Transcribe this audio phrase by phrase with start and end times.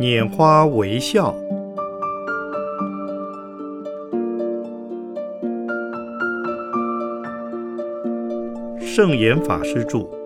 [0.00, 1.34] 拈花微笑，
[8.80, 10.17] 圣严法师著。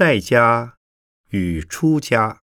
[0.00, 0.76] 在家
[1.28, 2.38] 与出家，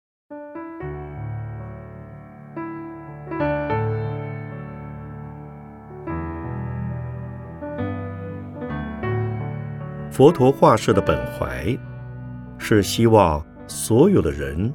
[10.10, 11.78] 佛陀化世的本怀
[12.58, 14.74] 是希望所有的人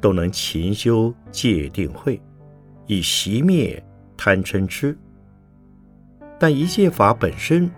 [0.00, 2.20] 都能勤修戒定慧，
[2.86, 3.80] 以熄灭
[4.16, 4.98] 贪嗔痴。
[6.40, 7.70] 但一切法本身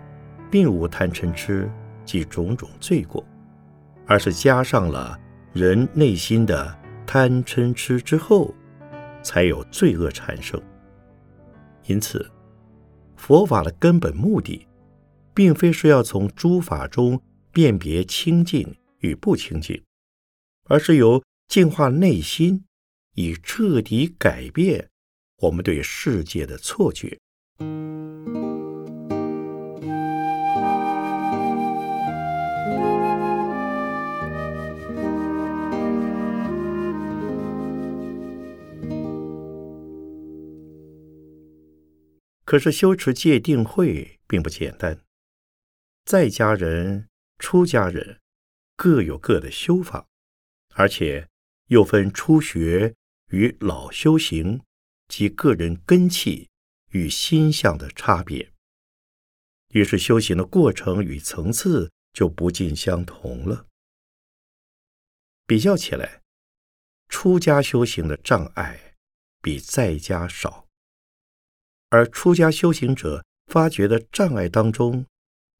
[0.49, 1.69] 并无贪嗔痴
[2.03, 3.23] 及种种罪过。
[4.09, 5.15] 而是加上了
[5.53, 8.51] 人内心的贪嗔痴之后，
[9.21, 10.59] 才有罪恶产生。
[11.85, 12.27] 因此，
[13.15, 14.67] 佛法的根本目的，
[15.35, 17.21] 并非是要从诸法中
[17.51, 19.79] 辨别清净与不清净，
[20.65, 22.65] 而是由净化内心，
[23.13, 24.89] 以彻底改变
[25.41, 27.19] 我们对世界的错觉。
[42.49, 45.05] 可是修持戒定慧并不简单，
[46.03, 48.19] 在家人、出家人
[48.75, 50.07] 各有各的修法，
[50.73, 51.29] 而且
[51.67, 52.95] 又分初学
[53.27, 54.63] 与老修行
[55.07, 56.49] 及个人根气
[56.89, 58.51] 与心相的差别。
[59.67, 63.67] 于是修行的过程与层次就不尽相同了。
[65.45, 66.23] 比较起来，
[67.09, 68.95] 出家修行的障碍
[69.39, 70.65] 比在家少。
[71.89, 75.07] 而出家修行者发觉的障碍当中，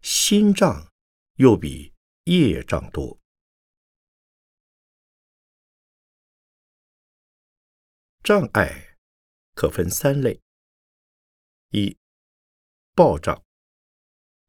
[0.02, 0.92] 心障
[1.36, 1.92] 又比
[2.26, 3.20] 业障多。
[8.22, 8.96] 障碍
[9.56, 10.40] 可分三类：
[11.72, 11.98] 一、
[12.94, 13.44] 报障，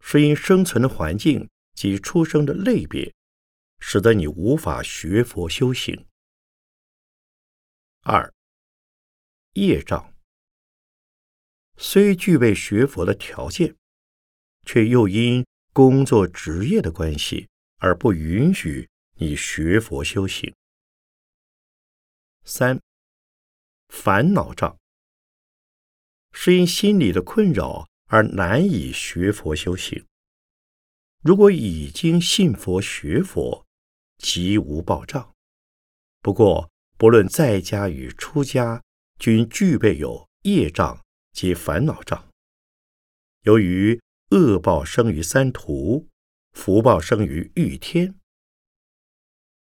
[0.01, 3.15] 是因生存的环境及出生的类别，
[3.79, 6.05] 使得你无法学佛修行；
[8.03, 8.35] 二、
[9.55, 10.10] 业障。
[11.83, 13.75] 虽具备学佛的条件，
[14.67, 17.49] 却又因工作职业的关系
[17.79, 20.55] 而不允许你学佛修行。
[22.45, 22.79] 三、
[23.89, 24.79] 烦恼障，
[26.33, 30.05] 是因心理的困扰而难以学佛修行。
[31.23, 33.65] 如果已经信佛学佛，
[34.19, 35.35] 即无报障。
[36.21, 38.83] 不过，不论在家与出家，
[39.19, 41.03] 均具备有业障。
[41.33, 42.29] 及烦恼障，
[43.43, 46.09] 由于恶报生于三途，
[46.53, 48.15] 福报生于欲天，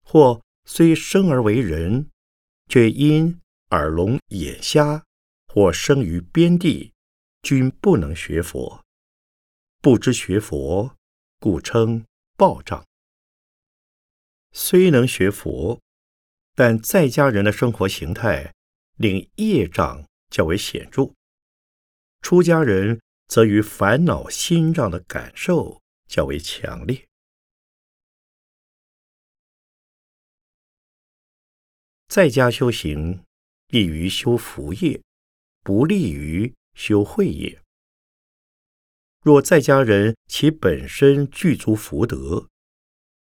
[0.02, 2.08] 或虽生而为人，
[2.68, 5.04] 却因耳聋眼瞎，
[5.48, 6.92] 或生于边地，
[7.42, 8.82] 均不能学佛，
[9.80, 10.94] 不知学佛，
[11.38, 12.04] 故称
[12.36, 12.86] 报障。
[14.52, 15.80] 虽能学佛，
[16.54, 18.54] 但在家人的生活形态
[18.96, 21.12] 令业障较为显著。
[22.24, 27.06] 出家人则与烦恼心障的感受较为强烈。
[32.08, 33.22] 在家修行
[33.66, 35.02] 利于修福业，
[35.60, 37.60] 不利于修慧业。
[39.20, 42.48] 若在家人其本身具足福德，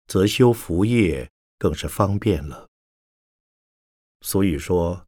[0.05, 2.69] 则修福业更是方便了。
[4.19, 5.07] 所以说，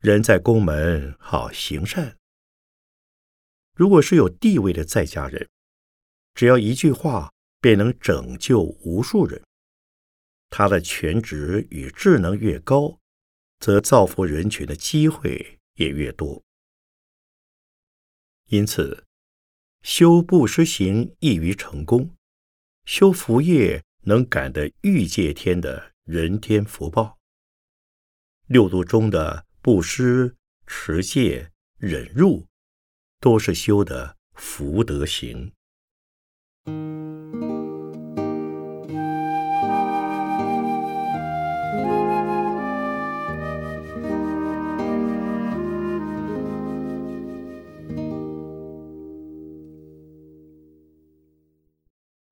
[0.00, 2.16] 人在宫门好行善。
[3.78, 5.48] 如果是有地位的在家人，
[6.34, 9.40] 只要一句话便能拯救无数人。
[10.50, 12.98] 他的权职与智能越高，
[13.60, 16.42] 则造福人群的机会也越多。
[18.46, 19.04] 因此，
[19.82, 22.16] 修布施行易于成功，
[22.84, 27.16] 修福业能感得欲界天的人天福报。
[28.48, 30.34] 六度中的布施、
[30.66, 32.44] 持戒、忍辱。
[33.20, 35.52] 都是修的福德行。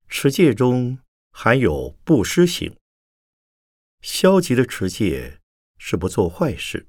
[0.09, 0.97] 持戒中
[1.29, 2.75] 含有布施行，
[4.01, 5.39] 消极的持戒
[5.77, 6.87] 是不做坏事，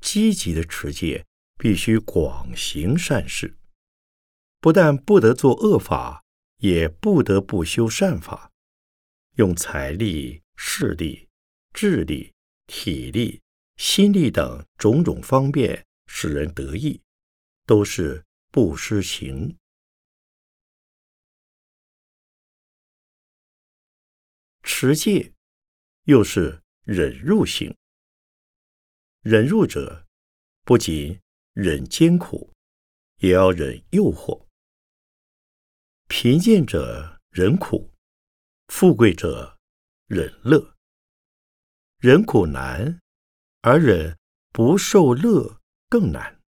[0.00, 1.24] 积极的持戒
[1.58, 3.56] 必须广行善事。
[4.60, 6.22] 不但不得做恶法，
[6.58, 8.50] 也不得不修善法，
[9.36, 11.28] 用财力、势力、
[11.72, 12.32] 智力、
[12.66, 13.42] 体力、
[13.76, 17.02] 心力等种种方便使人得意，
[17.66, 19.56] 都是不施行。
[24.62, 25.32] 持戒。
[26.06, 27.76] 又是忍入行。
[29.20, 30.04] 忍入者，
[30.64, 31.20] 不仅
[31.52, 32.52] 忍艰苦，
[33.18, 34.46] 也要忍诱惑。
[36.08, 37.92] 贫贱者忍苦，
[38.68, 39.58] 富贵者
[40.06, 40.74] 忍乐。
[41.98, 43.00] 忍苦难，
[43.60, 44.18] 而忍
[44.50, 46.40] 不受乐更难。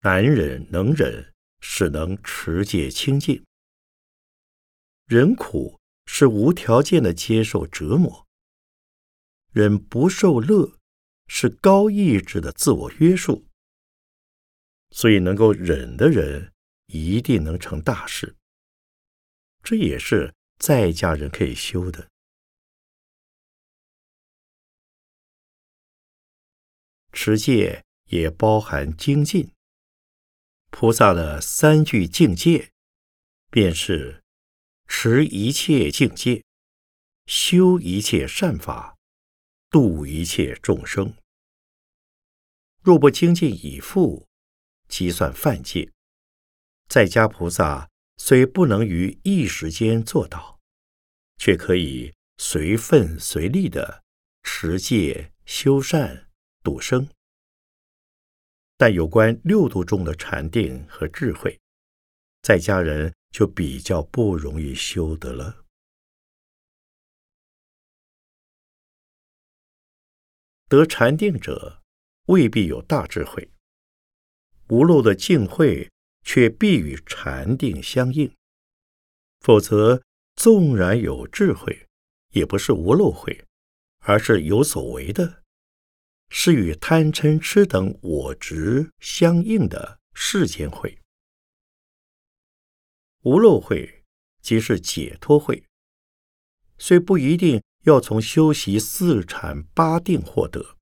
[0.00, 3.44] 难忍能忍，使能持戒清净。
[5.06, 5.78] 忍苦。
[6.12, 8.26] 是无条件的接受折磨，
[9.52, 10.76] 忍不受乐，
[11.28, 13.46] 是高意志的自我约束。
[14.90, 16.52] 所以，能够忍的人
[16.86, 18.36] 一定能成大事。
[19.62, 22.08] 这也是在家人可以修的。
[27.12, 29.52] 持戒也包含精进。
[30.70, 32.70] 菩萨的三句境界，
[33.50, 34.22] 便是。
[34.92, 36.44] 持一切境界，
[37.26, 38.96] 修一切善法，
[39.70, 41.14] 度一切众生。
[42.82, 44.26] 若不精进以赴，
[44.90, 45.90] 计算犯戒。
[46.88, 47.88] 在家菩萨
[48.18, 50.60] 虽不能于一时间做到，
[51.38, 54.04] 却可以随分随力的
[54.42, 56.28] 持戒修善
[56.62, 57.08] 度生。
[58.76, 61.58] 但有关六度中的禅定和智慧，
[62.42, 63.14] 在家人。
[63.30, 65.64] 就比较不容易修得了。
[70.66, 71.80] 得禅定者
[72.26, 73.48] 未必有大智慧，
[74.70, 75.90] 无漏的净慧
[76.22, 78.32] 却必与禅定相应。
[79.40, 80.02] 否则，
[80.36, 81.86] 纵然有智慧，
[82.30, 83.44] 也不是无漏慧，
[83.98, 85.42] 而是有所为的，
[86.28, 90.98] 是与贪嗔痴等我执相应的世间慧。
[93.22, 94.04] 无漏慧
[94.40, 95.64] 即是解脱慧，
[96.78, 100.76] 虽不一定要从修习四禅八定获得，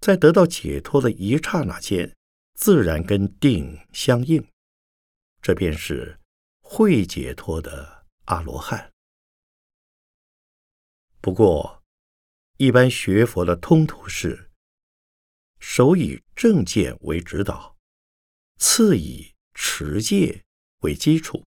[0.00, 2.16] 在得到解脱的一刹那间，
[2.54, 4.46] 自然跟定相应，
[5.40, 6.18] 这便是
[6.60, 8.92] 会解脱的阿罗汉。
[11.20, 11.82] 不过，
[12.56, 14.50] 一般学佛的通途是：
[15.58, 17.76] 首以正见为指导，
[18.58, 20.44] 次以持戒。
[20.80, 21.42] 为基础，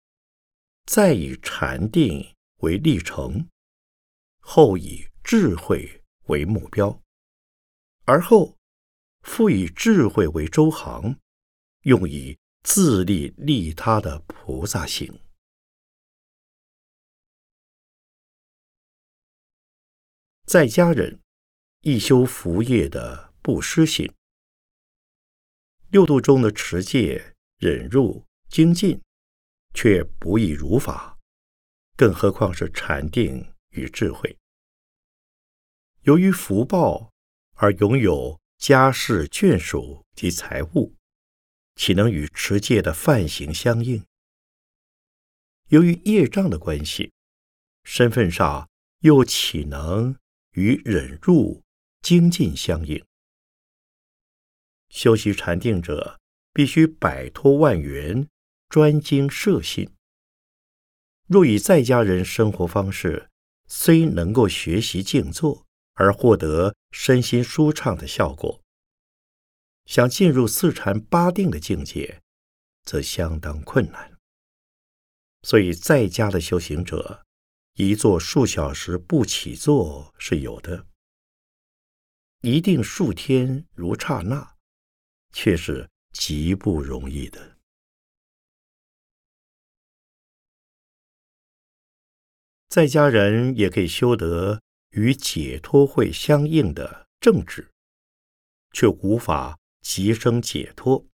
[0.87, 3.47] 再以禅定为历程，
[4.39, 6.99] 后以智慧为目标，
[8.05, 8.56] 而后
[9.27, 11.19] 复以智慧为周行，
[11.81, 15.19] 用以自利利他的菩萨行。
[20.45, 21.19] 在家人
[21.81, 24.11] 亦修福业的布施行，
[25.91, 28.99] 六度中的持戒、忍辱、精进。
[29.73, 31.19] 却不易如法，
[31.95, 34.35] 更何况是禅定与智慧。
[36.01, 37.11] 由于福报
[37.53, 40.95] 而拥有家世眷属及财物，
[41.75, 44.03] 岂能与持戒的犯行相应？
[45.69, 47.11] 由于业障的关系，
[47.83, 50.17] 身份上又岂能
[50.53, 51.63] 与忍辱
[52.01, 53.03] 精进相应？
[54.89, 56.19] 修习禅定者，
[56.53, 58.27] 必须摆脱万缘。
[58.69, 59.93] 专精摄性。
[61.25, 63.29] 若以在家人生活方式，
[63.65, 65.65] 虽能够学习静坐
[65.97, 68.61] 而获得身心舒畅的效果，
[69.85, 72.21] 想进入四禅八定的境界，
[72.83, 74.17] 则相当困难。
[75.41, 77.23] 所以，在家的修行者，
[77.73, 80.85] 一坐数小时不起坐是有的；
[82.41, 84.55] 一定数天如刹那，
[85.31, 87.57] 却是极不容易的。
[92.67, 94.61] 在家人也可以修得
[94.97, 97.71] 与解脱会相应的正直，
[98.71, 101.05] 却无法即生解脱，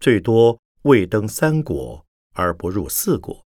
[0.00, 3.46] 最多未登三果而不入四果。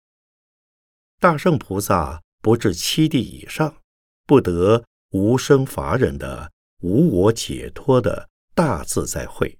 [1.20, 3.78] 大圣菩萨不至七地以上，
[4.26, 9.60] 不得无生法忍的无我解脱的大自在会。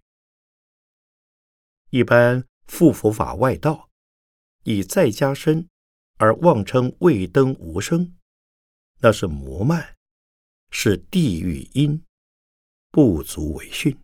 [1.92, 3.88] 一般复佛法外道，
[4.64, 5.68] 以在家身。
[6.18, 8.14] 而妄称未登无生，
[9.04, 9.96] 那是魔脉，
[10.70, 12.04] 是地狱因，
[12.92, 13.98] 不足为训。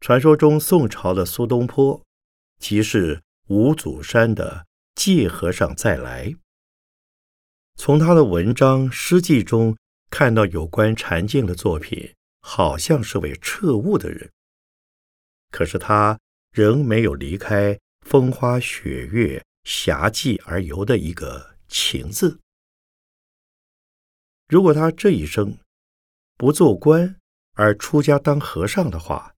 [0.00, 2.00] 传说中，宋朝的苏东坡，
[2.60, 4.64] 即是五祖山的
[4.94, 6.36] 戒和尚再来。
[7.80, 9.78] 从他的文章诗记中
[10.10, 14.28] 看到有关禅境的作品，好像是位彻悟的人。
[15.52, 16.18] 可是他
[16.50, 22.40] 仍没有离开风花雪月、侠妓而游的一个情字。
[24.48, 25.56] 如果他这一生
[26.36, 27.16] 不做官
[27.52, 29.32] 而出家当和尚的话，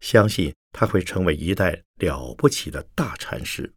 [0.00, 3.72] 相信他会成为一代了不起的大禅师。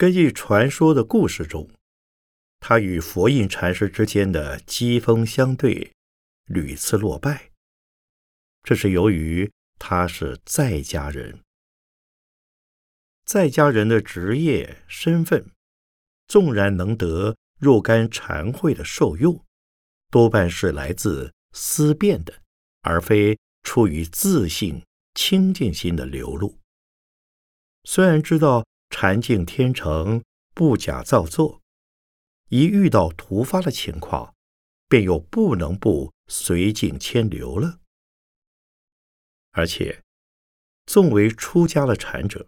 [0.00, 1.68] 根据传说的故事中，
[2.58, 5.92] 他与佛印禅师之间的机锋相对，
[6.46, 7.50] 屡次落败。
[8.62, 11.40] 这是由于他是在家人，
[13.26, 15.50] 在家人的职业身份，
[16.26, 19.44] 纵然能得若干禅会的受用，
[20.10, 22.40] 多半是来自思辨的。
[22.80, 26.56] 而非出于自信、清净心的流露。
[27.84, 30.22] 虽然知道禅境天成，
[30.54, 31.62] 不假造作，
[32.48, 34.34] 一遇到突发的情况，
[34.88, 37.80] 便又不能不随境迁流了。
[39.52, 40.02] 而且，
[40.84, 42.46] 纵为出家的禅者，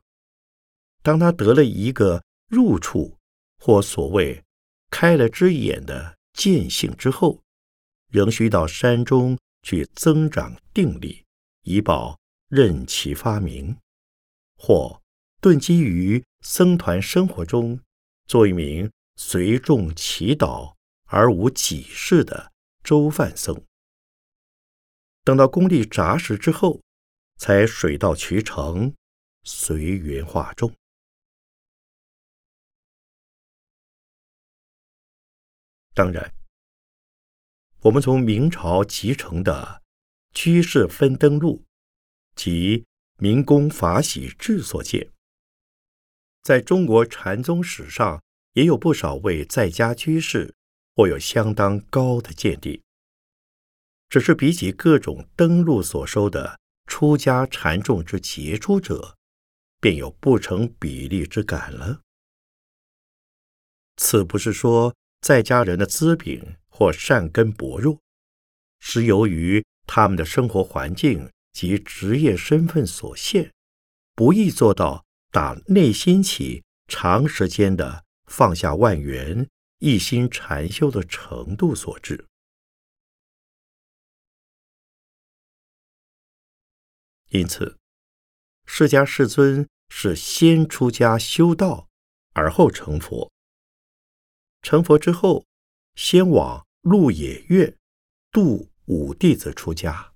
[1.03, 3.17] 当他得了一个入处
[3.59, 4.45] 或所谓
[4.91, 7.43] 开了只眼的见性之后，
[8.09, 9.39] 仍需到山中。
[9.65, 11.25] 去增长定力，
[11.63, 12.19] 以保
[12.49, 13.77] 任其发明；
[14.57, 15.01] 或
[15.41, 17.81] 顿基于僧团生活中，
[18.27, 20.75] 做一名随众祈祷
[21.07, 23.65] 而无己事的粥饭僧。
[25.25, 26.83] 等到功力扎实之后，
[27.37, 28.93] 才水到渠成，
[29.45, 30.75] 随缘化众。
[35.95, 36.35] 当然。
[37.83, 39.83] 我们从明朝集成的
[40.39, 41.65] 《居士分灯录》
[42.37, 42.79] 及
[43.19, 45.11] 《明公法喜志》所见，
[46.43, 48.23] 在中国禅宗史上
[48.53, 50.55] 也有不少位在家居士，
[50.95, 52.83] 或有相当高的见地。
[54.09, 59.17] 只是比起各种登录所收的出家禅众之杰出者，
[59.81, 62.01] 便有不成比例之感了。
[63.97, 66.57] 此不是说在家人的资禀。
[66.75, 68.01] 或善根薄弱，
[68.81, 73.53] 是由于他们的生活环境及职业身份所限，
[74.15, 79.49] 不易做到打内心起长时间的放下万缘、
[79.79, 82.25] 一心禅修的程度所致。
[87.31, 87.77] 因此，
[88.67, 91.89] 释迦世尊是先出家修道，
[92.35, 93.33] 而后成佛。
[94.63, 95.45] 成佛之后，
[95.97, 96.65] 先往。
[96.83, 97.79] 鹿野苑
[98.33, 100.15] 度五弟子出家，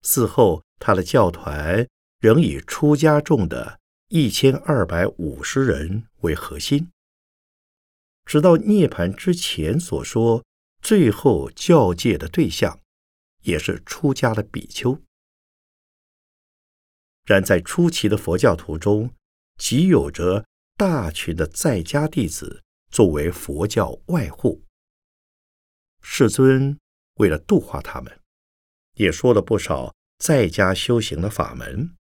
[0.00, 1.86] 嗣后他的教团
[2.18, 6.92] 仍以出家众的一千二百五十人为核心，
[8.24, 10.44] 直到涅盘之前所说
[10.80, 12.80] 最后教戒的对象，
[13.42, 15.02] 也是出家的比丘。
[17.24, 19.12] 然在初期的佛教徒中，
[19.58, 20.46] 即有着
[20.76, 24.62] 大群的在家弟子作为佛教外护。
[26.00, 26.78] 世尊
[27.14, 28.20] 为了度化他们，
[28.94, 31.96] 也说了不少在家修行的法门。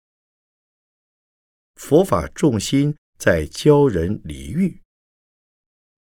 [1.86, 4.82] 佛法重心在教人离欲，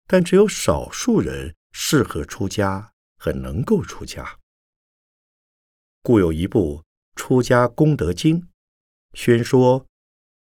[0.08, 4.40] 但只有少数人适合出家和能够出家，
[6.02, 6.80] 故有一部
[7.16, 8.42] 《出家功德经》，
[9.14, 9.86] 宣说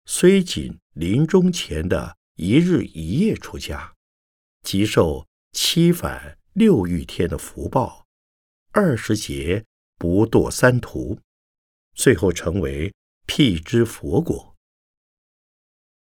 [0.05, 3.93] 虽仅临终前的一日一夜出家，
[4.61, 6.39] 即受七反。
[6.53, 8.05] 六欲天的福报，
[8.71, 9.65] 二十劫
[9.97, 11.19] 不堕三途，
[11.93, 12.93] 最后成为
[13.25, 14.48] 辟支佛果。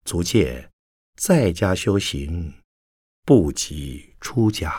[0.07, 0.71] 足见
[1.17, 2.53] 在家修行
[3.25, 4.71] 不及出家。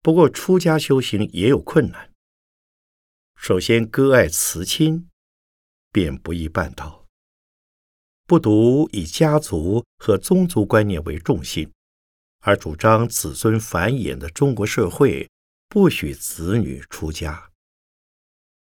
[0.00, 2.12] 不过，出家修行也有困难。
[3.34, 5.08] 首先，割爱慈亲，
[5.90, 7.01] 便不易办到。
[8.26, 11.70] 不独以家族和宗族观念为重心，
[12.40, 15.28] 而主张子孙繁衍的中国社会
[15.68, 17.50] 不许子女出家。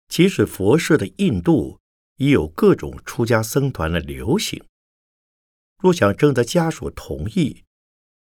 [0.08, 1.78] 即使佛世的印度
[2.16, 4.64] 已有各种出家僧团的流行，
[5.82, 7.64] 若想征得家属同意，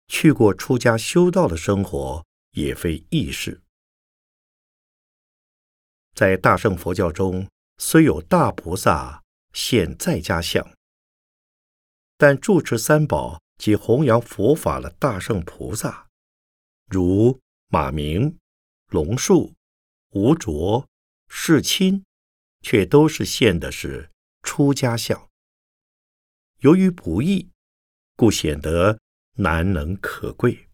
[0.08, 3.62] 去过出家修道的生活，也非易事。
[6.16, 10.66] 在大乘佛教中，虽有大菩萨现在家相，
[12.26, 16.08] 但住持三宝及弘扬佛法的大圣菩萨，
[16.88, 18.40] 如马明、
[18.88, 19.54] 龙树、
[20.12, 20.88] 吴卓、
[21.28, 22.06] 世亲，
[22.62, 24.10] 却都是现的是
[24.42, 25.30] 出家相。
[26.60, 27.50] 由于不易，
[28.16, 29.02] 故显得
[29.34, 30.70] 难能可贵。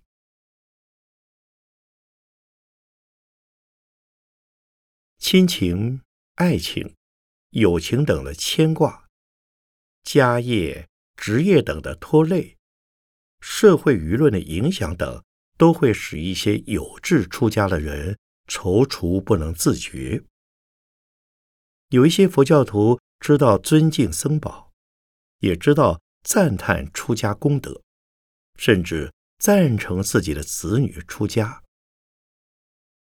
[5.17, 6.03] 亲情、
[6.35, 6.95] 爱情、
[7.49, 9.07] 友情等的牵挂，
[10.03, 10.87] 家业、
[11.19, 12.55] 职业等的拖累，
[13.41, 15.21] 社会舆论的影响等，
[15.57, 20.23] 都会使一些有志出家的人踌躇不能自觉。
[21.89, 24.71] 有一些佛教徒知道尊敬僧宝，
[25.39, 27.81] 也知道赞叹出家功德，
[28.55, 31.61] 甚至赞成自己的子女出家。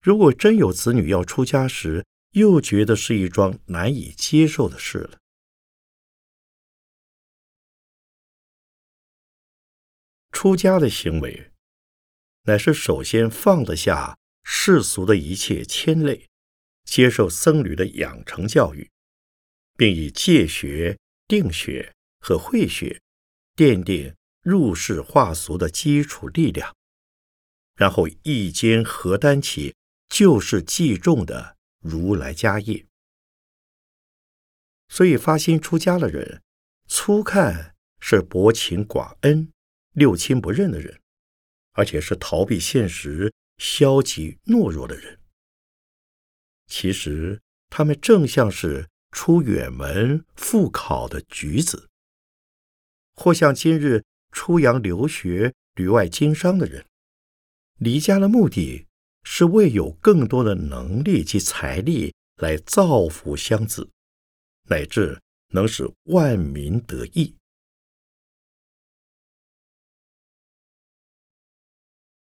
[0.02, 5.20] 如果真有子女要出家时，又觉得是一桩难以接受的事了。
[10.34, 11.52] 出家的行为，
[12.44, 16.28] 乃是首先放得下世俗的一切牵累，
[16.84, 18.92] 接受僧侣的养成教育，
[19.78, 23.02] 并以戒学、定学和慧学
[23.56, 26.76] 奠定入世化俗的基础力量，
[27.76, 29.74] 然后一肩合担起。
[30.10, 32.86] 就是记重的如来家业，
[34.88, 36.44] 所以发心出家的人，
[36.88, 39.52] 初看是薄情寡恩、
[39.94, 41.02] 六亲不认的人，
[41.72, 45.20] 而且是逃避现实、消极懦弱的人。
[46.68, 51.90] 其实他们正像是出远门赴考的举子，
[53.16, 56.86] 或像今日出洋留学、旅外经商的人，
[57.78, 58.88] 离家的目的。
[59.26, 63.90] 是为有更多的能力及财力来造福乡子，
[64.68, 65.18] 乃至
[65.52, 67.34] 能使万民得益。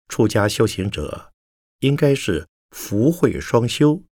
[0.09, 1.31] 出家修行者
[1.79, 4.03] 应该是福慧双修、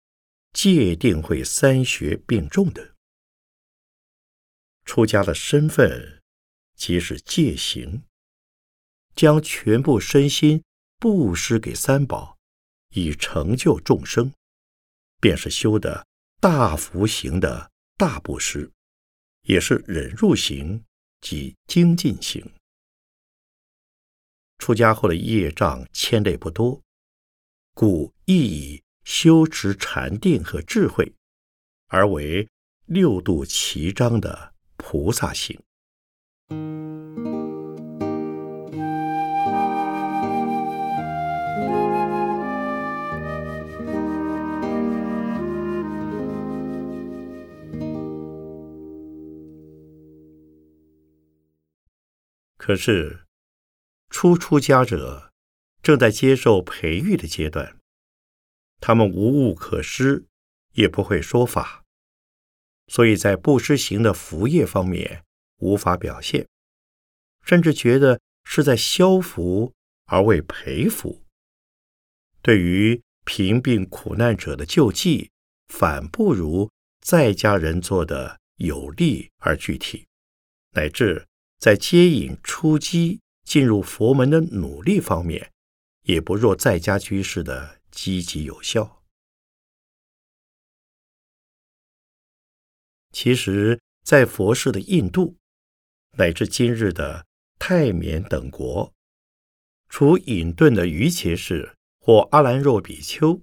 [0.53, 2.95] 戒定慧三学并重的。
[4.85, 6.23] 出家的身份
[6.77, 8.05] 即是戒行，
[9.17, 10.63] 将全部身心
[10.99, 12.37] 布施给三宝。
[12.91, 14.33] 以成就众生，
[15.21, 16.07] 便是修的
[16.41, 18.71] 大福行的大布施，
[19.43, 20.83] 也是忍入行
[21.21, 22.51] 及精进行。
[24.59, 26.83] 出家后的业障牵累不多，
[27.75, 31.15] 故亦以修持禅定和智慧，
[31.89, 32.49] 而为
[32.87, 35.61] 六度齐章的菩萨行。
[52.57, 53.26] 可是，
[54.19, 55.31] 初出家者
[55.83, 57.77] 正在接受培育的阶段，
[58.81, 60.25] 他们无物可施，
[60.73, 61.85] 也不会说法，
[62.87, 65.23] 所以在布施行的福业方面
[65.59, 66.49] 无法表现，
[67.45, 69.75] 甚至觉得是在消福
[70.07, 71.23] 而为培福。
[72.41, 75.31] 对于贫病苦难者的救济，
[75.67, 76.71] 反不如
[77.03, 80.07] 在家人做的有力而具体，
[80.71, 81.27] 乃至。
[81.59, 85.53] 在接引出击进入佛门的努力方面，
[86.03, 89.05] 也不若在家居士的积极有效。
[93.13, 95.37] 其实，在佛世的印度，
[96.19, 97.25] 乃至今日的
[97.57, 98.93] 泰缅等国，
[99.89, 103.41] 除隐遁的瑜伽士或阿兰若比丘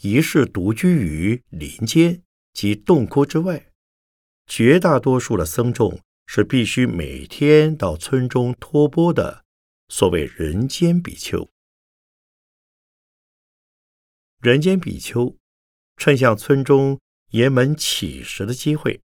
[0.00, 2.22] 一世独居于林间
[2.54, 3.70] 及洞窟之外，
[4.46, 6.00] 绝大多数的僧众。
[6.26, 9.44] 是必须每天到村中托钵的
[9.88, 11.48] 所谓人间比丘。
[14.40, 15.36] 人间比丘
[15.96, 19.00] 趁向村中沿门乞食的机会，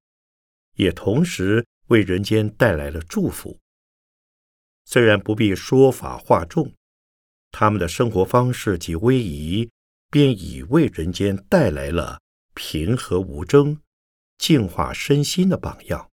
[0.77, 3.59] 也同时为人间带来了祝福。
[4.85, 6.75] 虽然不必说法化众，
[7.51, 9.71] 他们的生活方式及威仪，
[10.11, 12.21] 便已为人间带来了
[12.55, 13.81] 平和无争、
[14.37, 16.12] 净化身心的榜样。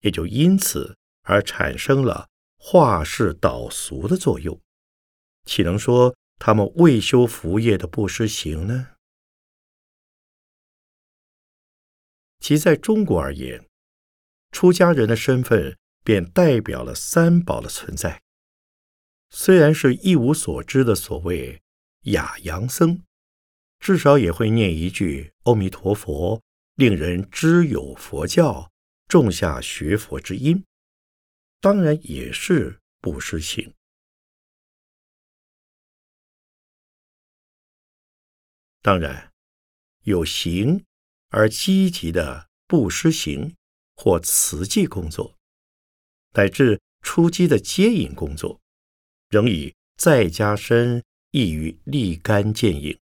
[0.00, 4.60] 也就因此而产生了化世导俗的作用，
[5.44, 8.88] 岂能说他们未修福业的不施行呢？
[12.40, 13.66] 其在中国而言，
[14.52, 18.22] 出家人的身份便代表了三宝的存在。
[19.30, 21.60] 虽然是一无所知的所谓
[22.02, 23.02] 雅阳僧，
[23.78, 26.40] 至少也会念一句“阿弥陀佛”，
[26.76, 28.70] 令人知有佛教。
[29.08, 30.62] 种下学佛之因，
[31.60, 33.74] 当然也是布施行。
[38.82, 39.32] 当然，
[40.02, 40.84] 有行
[41.30, 43.56] 而积极的布施行
[43.96, 45.36] 或慈济工作，
[46.34, 48.60] 乃至出击的接引工作，
[49.30, 53.00] 仍以在家身易于立竿见影。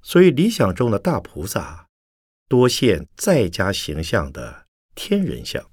[0.00, 1.85] 所以，理想中的大菩萨。
[2.48, 5.70] 多现在家形象的天人像，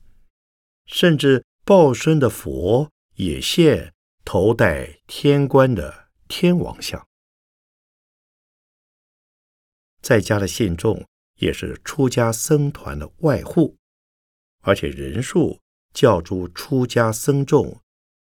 [0.85, 3.93] 甚至报身的佛也现
[4.25, 7.05] 头戴天冠的天王像。
[10.01, 13.77] 在家的信众也是出家僧团的外护，
[14.61, 15.61] 而且人数
[15.93, 17.79] 较诸出家僧众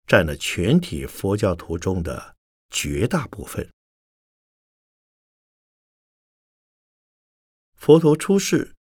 [0.07, 2.35] 占了全体佛教徒中的
[2.69, 3.69] 绝大部分。
[7.89, 8.75] 佛陀出世，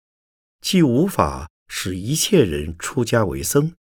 [0.59, 3.73] 既无法使一切人出家为僧，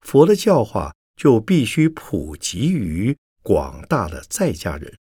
[0.00, 4.98] 佛的教化就必须普及于广大的在家人。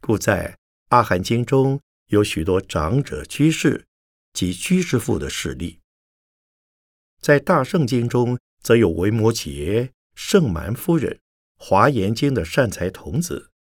[0.00, 0.54] 故在
[0.88, 3.86] 《阿含经》中有许多长者居士
[4.32, 5.78] 及居士妇的事例；
[7.20, 11.14] 在《大圣经》中则有维摩诘、圣蛮夫人、
[11.56, 13.52] 《华严经》的善财童子、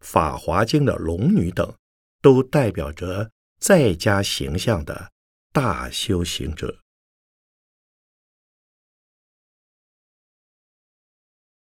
[0.06, 1.74] 《法华经》的龙女等，
[2.22, 3.30] 都代表着。
[3.60, 5.12] 在家形象的
[5.52, 6.80] 大修行者，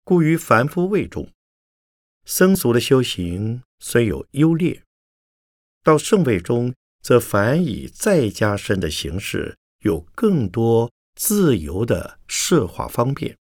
[0.04, 1.32] 故于凡夫位中，
[2.26, 4.84] 僧俗的修行虽有优劣，
[5.84, 13.38] 到圣位中，则反以在家身的形式有更多自由的设化方便。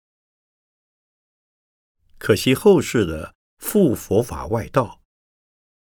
[2.17, 5.01] 可惜后世的复佛法外道，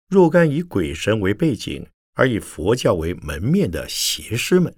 [0.08, 1.90] 若干以鬼神为背景。
[2.14, 4.76] 而以佛教为门面的邪师们，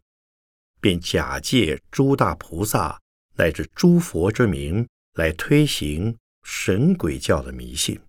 [0.79, 3.01] 便假借诸大菩萨
[3.35, 7.99] 乃至诸佛之名，来推行神鬼教的迷信。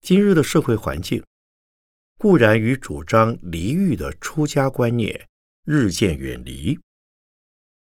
[0.00, 1.22] 今日的社会环境
[2.16, 5.28] 固然与主张离欲的出家观念
[5.64, 6.78] 日渐远离，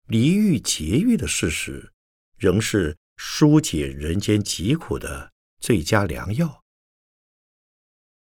[0.09, 1.93] 离欲节欲的事实，
[2.37, 6.65] 仍是疏解人间疾苦的最佳良药。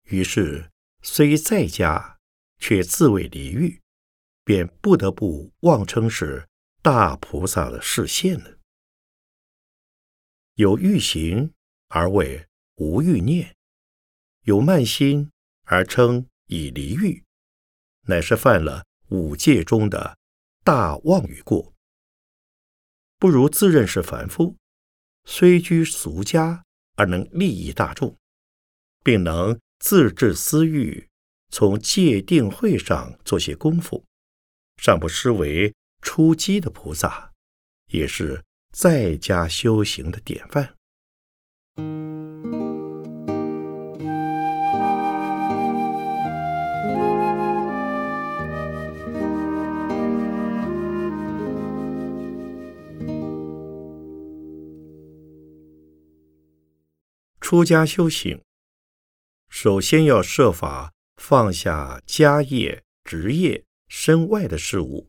[0.04, 0.70] 于是。
[1.08, 2.18] 虽在家，
[2.58, 3.80] 却自谓离欲，
[4.42, 6.48] 便不得不妄称是
[6.82, 8.58] 大菩萨的示现了。
[10.54, 11.54] 有欲行
[11.88, 13.54] 而谓无欲念，
[14.42, 15.30] 有慢心
[15.62, 17.24] 而称已离欲，
[18.08, 20.18] 乃是犯了五戒中的
[20.64, 21.72] 大妄语过。
[23.16, 24.56] 不如自认是凡夫，
[25.24, 26.64] 虽居俗家
[26.96, 28.18] 而能利益大众，
[29.04, 29.58] 并能。
[29.78, 31.06] 自治私欲，
[31.50, 34.04] 从戒定慧上做些功夫，
[34.82, 37.32] 尚不失为出击的菩萨，
[37.92, 40.74] 也是在家修行的典范。
[57.40, 58.45] 出家修行。
[59.58, 65.08] 首先要设法放下家业、职业、身外的事物，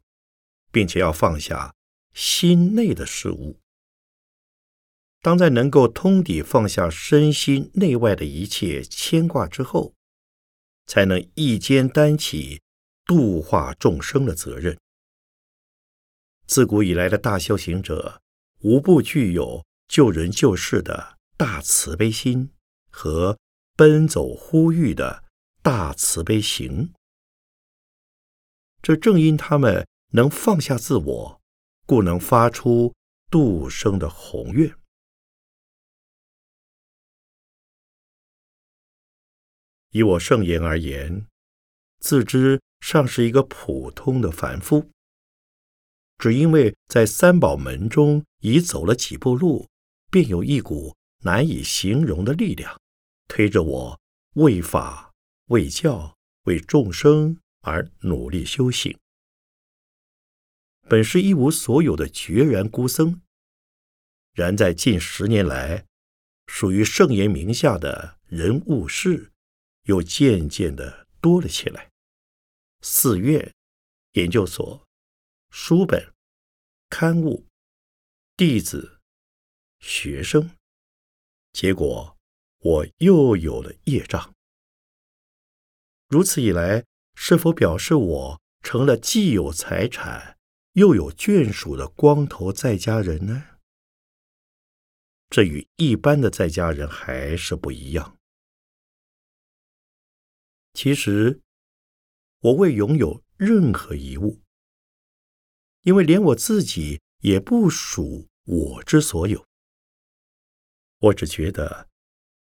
[0.72, 1.76] 并且要放下
[2.14, 3.60] 心内的事物。
[5.22, 9.94] 当在能够通底放下身心内外的一切牵挂之后，
[10.86, 12.62] 才能一肩担起
[13.04, 14.80] 度化众生的责任。
[16.46, 18.22] 自古以来的大修行者，
[18.62, 22.52] 无不具有救人救世的大慈悲心
[22.90, 23.38] 和。
[23.78, 25.24] 奔走呼吁的
[25.62, 26.96] 大慈悲行，
[28.82, 31.40] 这正因他们能放下自我，
[31.86, 32.96] 故能发出
[33.30, 34.76] 度生的宏愿。
[39.92, 41.28] 以我圣言而言，
[42.00, 44.90] 自知尚是一个普通的凡夫，
[46.18, 49.68] 只因为在三宝门中已走了几步路，
[50.10, 52.76] 便有一股难以形容的力量。
[53.28, 54.02] 推着我
[54.36, 55.14] 为法、
[55.48, 58.98] 为教、为众生而努力修行。
[60.90, 63.22] 本是一无所有的决然孤僧，
[64.34, 65.86] 然在近十年来，
[66.48, 69.32] 属于圣严名下的人物事，
[69.84, 71.92] 又渐渐的多了起来。
[72.82, 73.54] 寺院、
[74.14, 74.88] 研究所、
[75.50, 76.14] 书本、
[76.90, 77.46] 刊物、
[78.38, 79.02] 弟子、
[79.80, 80.52] 学生，
[81.52, 82.17] 结果
[82.68, 84.36] 我又有了业障。
[86.10, 90.38] 如此一来，是否表示我成了既有财产
[90.74, 93.60] 又有眷属的光头在家人呢？
[95.30, 98.18] 这与一般的在家人还是不一样。
[100.74, 101.40] 其实，
[102.40, 104.42] 我未拥有任何遗物，
[105.84, 109.46] 因为连我自己也不属我之所有。
[111.00, 111.88] 我只觉得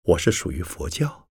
[0.04, 1.28] 我是属于佛教，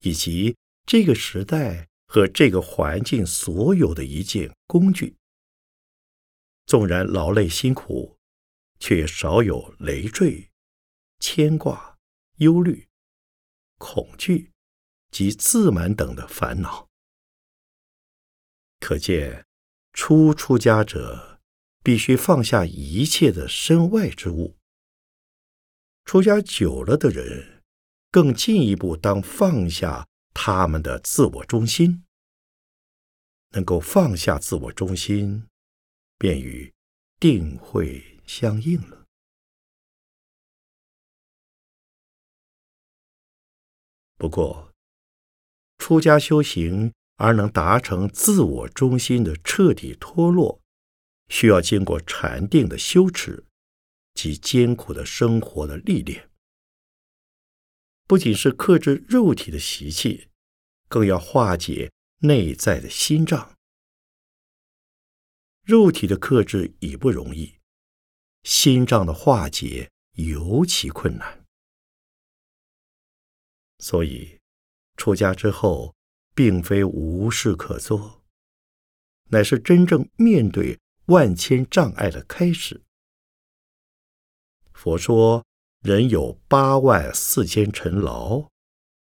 [0.00, 0.56] 以及。
[0.86, 5.16] 这个时代和这个环境所有的一件工具，
[6.66, 8.18] 纵然劳累辛苦，
[8.78, 10.50] 却少有累赘、
[11.20, 11.96] 牵挂、
[12.36, 12.86] 忧虑、
[13.78, 14.50] 恐惧
[15.10, 16.86] 及自满等的烦恼。
[18.78, 19.46] 可见，
[19.94, 21.40] 初出家者
[21.82, 24.58] 必须放下一切的身外之物。
[26.04, 27.53] 出家久了的人，
[28.14, 30.06] 更进一步当放下。
[30.32, 32.04] 他们的自我中心
[33.50, 35.48] 能够放下自我中心，
[36.16, 36.72] 便与
[37.18, 39.06] 定慧相应了。
[44.16, 44.72] 不过，
[45.78, 50.60] 出家修行而能达成自我中心的彻底脱落，
[51.28, 53.44] 需要经过禅定的修持
[54.14, 56.28] 及艰苦的生活的历练。
[58.06, 60.28] 不仅是克制肉体的习气，
[60.88, 63.56] 更要化解内在的心障。
[65.62, 67.58] 肉体的克制已不容易，
[68.42, 71.46] 心障的化解尤其困难。
[73.78, 74.38] 所以，
[74.98, 75.94] 出家之后，
[76.34, 78.22] 并非无事可做，
[79.30, 82.82] 乃是真正面对万千障碍的开始。
[84.74, 85.42] 佛说。
[85.84, 88.48] 人有八万四千尘劳，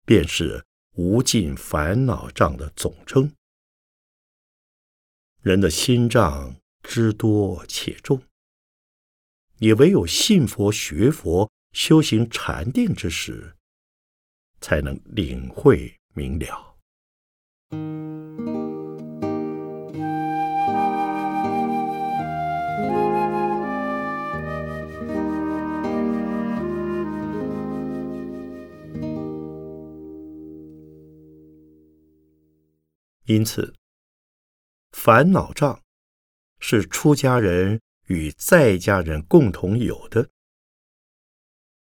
[0.03, 3.31] 便是无尽烦恼障的总称。
[5.41, 8.19] 人的心障之多且重，
[9.59, 13.55] 也唯有信佛、学佛、修行禅定之时，
[14.59, 16.77] 才能领会明了。
[33.25, 33.73] 因此，
[34.91, 35.81] 烦恼障
[36.59, 40.29] 是出家人与在家人共同有的。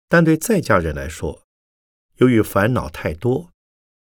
[0.07, 1.43] 但对在家人来说，
[2.17, 3.51] 由于烦恼太多，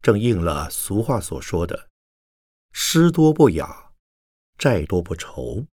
[0.01, 1.89] 正应了俗话所说的
[2.71, 3.91] “失多不雅，
[4.57, 5.65] 债多不愁”，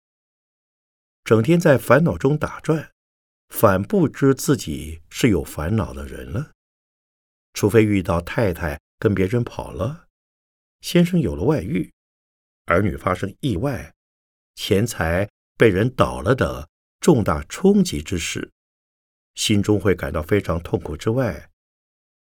[1.23, 2.91] 整天在烦恼中打转，
[3.49, 6.51] 反不知自己是有烦恼的人了。
[7.53, 10.07] 除非遇到太太跟别人跑了。
[10.81, 11.93] 先生有了外遇，
[12.65, 13.93] 儿女发生意外，
[14.55, 18.51] 钱财被人倒了的重大冲击之事，
[19.35, 20.97] 心中会感到非常痛苦。
[20.97, 21.49] 之外，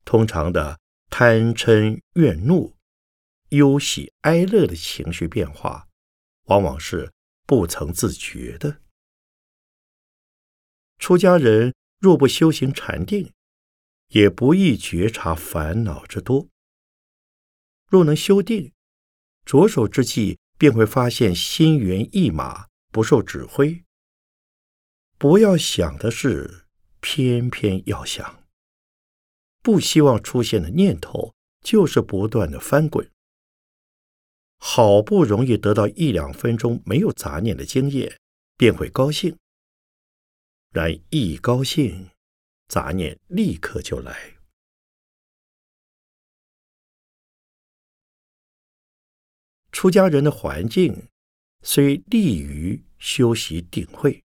[0.05, 0.79] 通常的
[1.11, 2.75] 贪嗔怨怒、
[3.51, 5.88] 忧喜哀乐的情绪变化，
[6.45, 7.12] 往往是
[7.47, 8.81] 不曾自觉的。
[10.99, 13.33] 出家人若不修行禅定，
[14.09, 16.49] 也不易觉察烦恼之多。
[17.94, 18.72] 若能修定，
[19.44, 23.85] 着手之际便会发现心猿意马，不受指挥。
[25.16, 26.64] 不要想的事，
[26.98, 28.42] 偏偏要想；
[29.62, 33.09] 不希望出现的念头，就是不断的翻滚。
[34.59, 38.18] 好不容易得到一两分钟没有杂念的经验，
[38.57, 39.38] 便会高兴。
[40.72, 42.11] 然一高兴，
[42.66, 44.34] 杂念立刻就来。
[49.75, 51.09] 出家人的环境
[51.63, 54.23] 虽利于修习定慧，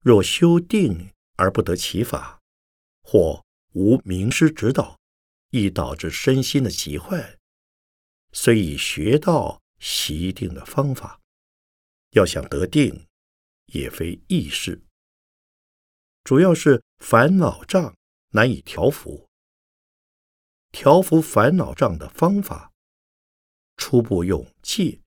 [0.00, 2.40] 若修定而不得其法，
[3.02, 4.98] 或无名师指导，
[5.50, 7.38] 易导致身心的疾患。
[8.32, 11.20] 虽已学到习定的方法，
[12.10, 13.06] 要想得定，
[13.66, 14.82] 也非易事。
[16.24, 17.94] 主要是烦恼障
[18.30, 19.28] 难以调伏，
[20.72, 22.71] 调伏烦恼障的方法。
[23.76, 25.00] 初步用戒，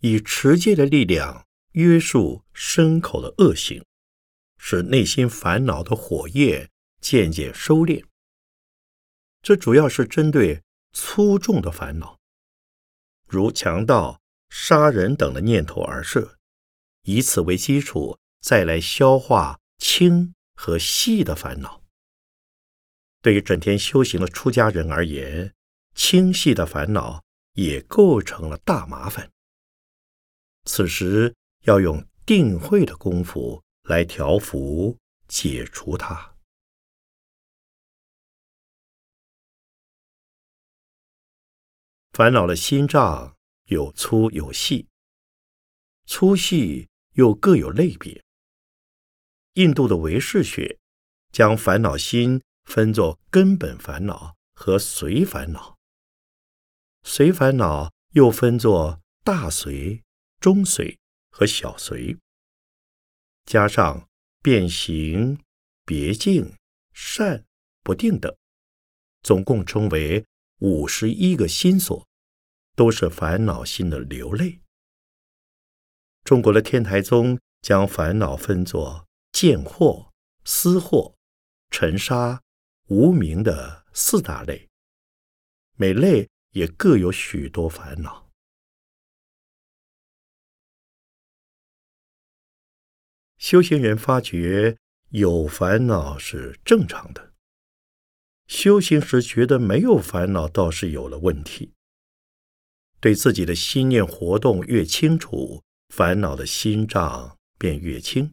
[0.00, 3.84] 以持戒的力量约束牲口的恶行，
[4.58, 8.04] 使内心烦恼的火焰渐渐收敛。
[9.42, 12.18] 这主要是针对粗重的烦恼，
[13.26, 16.38] 如强盗、杀人等的念头而设，
[17.02, 21.82] 以此为基础，再来消化轻和细的烦恼。
[23.20, 25.54] 对于整天修行的出家人而言，
[25.94, 27.23] 轻细的烦恼
[27.54, 29.28] 也构成了大麻烦。
[30.64, 36.36] 此时要用定慧的功夫来调伏、解除它。
[42.12, 44.86] 烦恼的心脏有粗有细，
[46.06, 48.22] 粗细又各有类别。
[49.54, 50.78] 印度的唯识学
[51.32, 52.40] 将烦恼心。
[52.64, 55.76] 分作根本烦恼和随烦恼，
[57.04, 60.02] 随烦恼又分作大随、
[60.40, 60.98] 中随
[61.30, 62.16] 和小随，
[63.44, 64.08] 加上
[64.42, 65.38] 变形、
[65.84, 66.56] 别境、
[66.92, 67.44] 善、
[67.82, 68.34] 不定等，
[69.22, 70.24] 总共称为
[70.58, 72.08] 五十一个心所，
[72.74, 74.60] 都是烦恼心的流泪。
[76.24, 80.10] 中国的天台宗将烦恼分作见惑、
[80.44, 81.14] 思惑、
[81.70, 82.40] 尘沙。
[82.88, 84.68] 无名的四大类，
[85.74, 88.28] 每类也各有许多烦恼。
[93.38, 94.76] 修行人发觉
[95.10, 97.34] 有烦恼是正常的，
[98.48, 101.72] 修行时觉得没有烦恼，倒是有了问题。
[102.98, 108.32] 对自己的心念活动越清楚，烦恼的心障便越轻。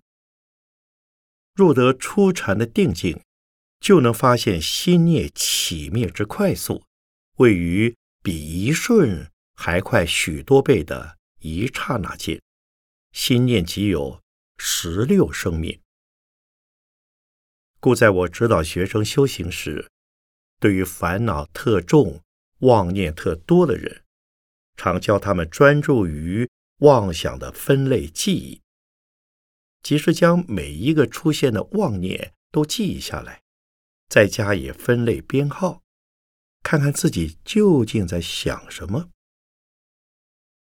[1.54, 3.22] 若得初禅的定境。
[3.82, 6.84] 就能发现心念起灭之快速，
[7.38, 12.40] 位于比一瞬还快许多倍的一刹那间，
[13.12, 14.22] 心念即有
[14.58, 15.80] 十六生灭。
[17.80, 19.90] 故在我指导学生修行时，
[20.60, 22.22] 对于烦恼特重、
[22.60, 24.04] 妄念特多的人，
[24.78, 26.48] 常教他们专注于
[26.82, 28.62] 妄想的分类记忆，
[29.82, 33.42] 即是将每一个出现的妄念都记忆下来。
[34.08, 35.81] 再加以分类编号，
[36.64, 39.10] 看看自己究竟在想什么。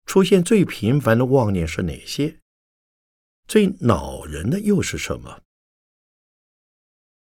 [0.05, 2.39] 出现最频繁的妄念是哪些？
[3.47, 5.43] 最恼人的又是什么？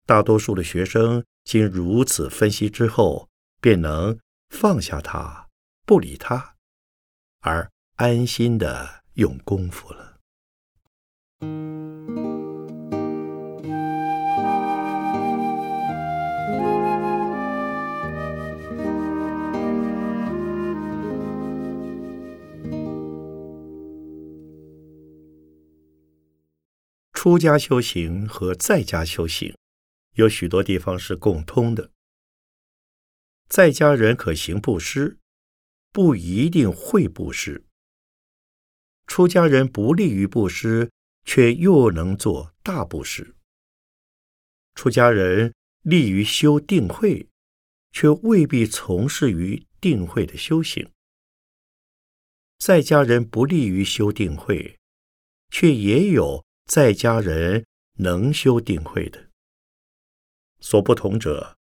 [0.07, 3.29] 大多数的学生经如此分析之后，
[3.61, 4.19] 便能
[4.49, 5.49] 放下它，
[5.87, 6.57] 不理它，
[7.41, 10.19] 而安心的用功夫了。
[27.23, 29.55] 出家修行和在家修行
[30.15, 31.91] 有许多地方是共通的。
[33.47, 35.19] 在家人可行布施，
[35.93, 37.67] 不一定会布施；
[39.07, 40.91] 出家人不利于布施，
[41.27, 43.35] 却又能做大布施。
[44.75, 45.53] 出家人
[45.83, 47.29] 利于修定慧，
[47.93, 50.87] 却未必从事于定慧的修行；
[52.59, 54.79] 在家人不利于修定慧，
[55.51, 56.43] 却也有。
[56.71, 59.29] 在家人能修定慧的，
[60.61, 61.59] 所不同者，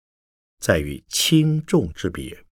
[0.59, 2.47] 在于轻重之别。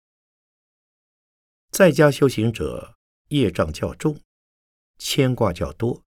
[1.69, 2.97] 在家修行者
[3.29, 4.19] 业障较重，
[4.97, 6.03] 牵挂较多，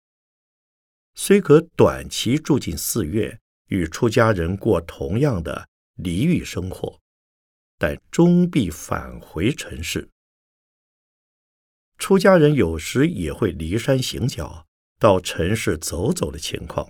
[1.13, 6.99] 虽可短期住进寺院，与出家人过同样的离欲生活，
[7.77, 10.09] 但终必返回尘世。
[11.99, 14.65] 出家人有时也会离山行脚。
[15.01, 16.87] 到尘世走走的情况，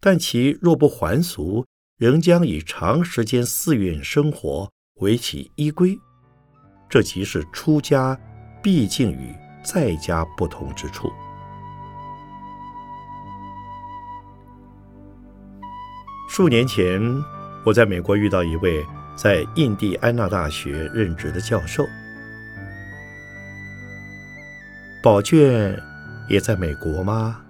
[0.00, 1.66] 但其若不还俗，
[1.98, 4.70] 仍将以长时间寺院生活
[5.00, 5.98] 为其依归，
[6.88, 8.16] 这即是出家
[8.62, 9.34] 毕竟与
[9.64, 11.10] 在家不同之处。
[16.28, 17.02] 数年前，
[17.64, 18.86] 我在美国遇到一位
[19.16, 21.84] 在印第安纳大学任职的教授，
[25.02, 25.76] 宝卷。
[26.28, 27.40] 也在美国吗？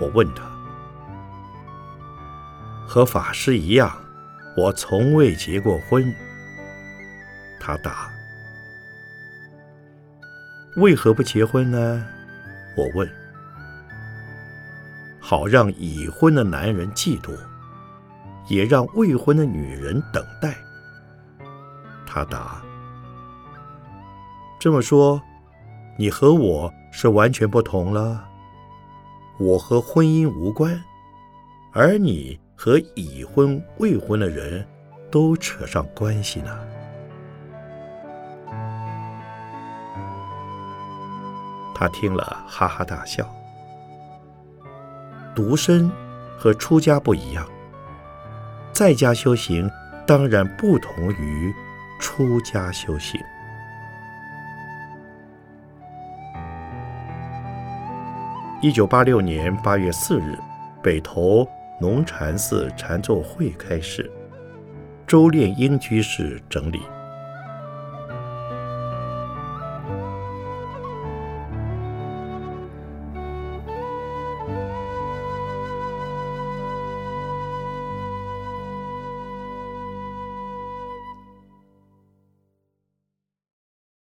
[0.00, 0.42] 我问他。
[2.86, 3.92] 和法师一样，
[4.56, 6.14] 我从未结过婚。
[7.60, 8.08] 他答。
[10.76, 12.04] 为何不结婚呢？
[12.76, 13.08] 我问。
[15.20, 17.36] 好让已婚的男人嫉妒，
[18.48, 20.56] 也让未婚的女人等待。
[22.06, 22.62] 他答。
[24.58, 25.20] 这么说，
[25.98, 28.24] 你和我是完全不同了。
[29.38, 30.82] 我和婚姻无关，
[31.72, 34.66] 而你和已婚、未婚的人
[35.10, 36.58] 都扯上关系呢。
[41.74, 43.32] 他听了，哈哈大笑。
[45.36, 45.88] 独身
[46.36, 47.48] 和出家不一样，
[48.72, 49.70] 在家修行
[50.04, 51.54] 当然不同于
[52.00, 53.20] 出家修行。
[58.60, 60.36] 一九八六年八月四日，
[60.82, 61.48] 北投
[61.80, 64.10] 龙禅寺禅坐会开始，
[65.06, 66.80] 周炼英居士整理。